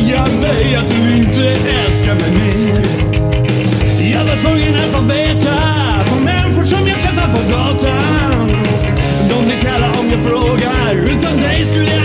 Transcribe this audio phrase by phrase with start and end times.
[0.00, 1.48] säga mig att du inte
[1.86, 2.82] älskar mig mer.
[4.12, 5.56] Jag var tvungen att få veta
[6.06, 8.48] på människor som jag träffar på gatan.
[9.28, 10.94] De blir kalla om jag frågar.
[10.94, 11.99] Utan dig skulle jag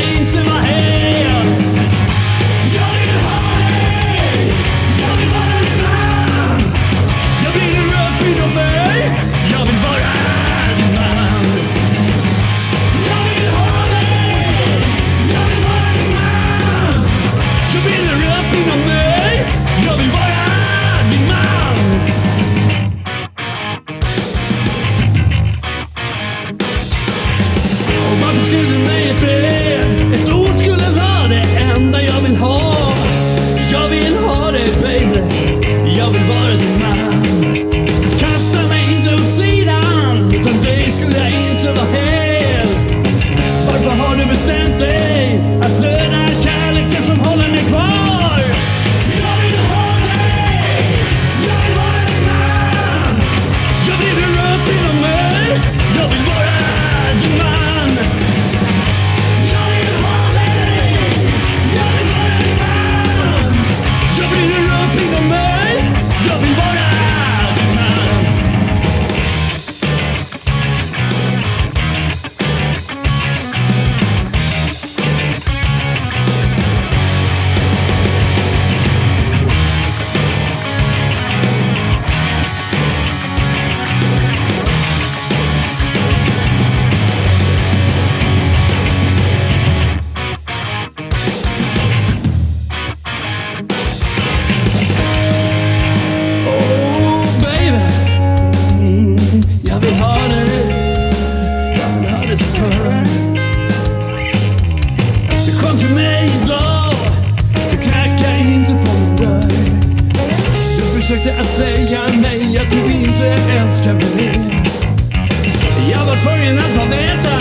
[102.71, 103.07] förr.
[105.45, 106.93] Du kom till mig idag,
[107.71, 109.49] du knackade inte på min dörr.
[110.77, 114.39] Du försökte att säga nej, att du inte älskar mig.
[115.91, 117.39] Jag var tvungen att få veta,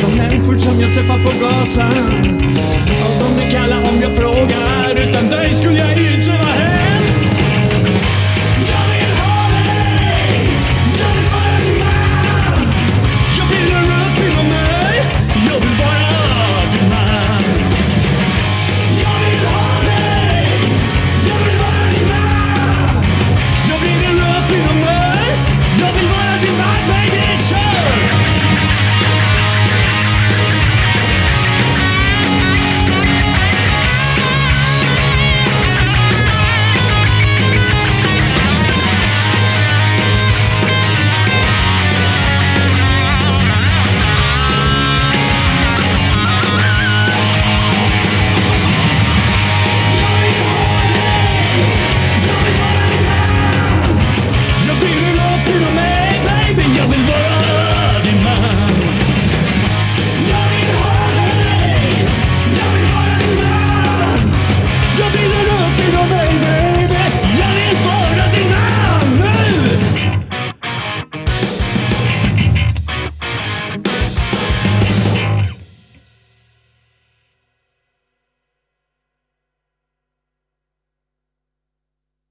[0.00, 2.43] de människor som jag träffar på gatan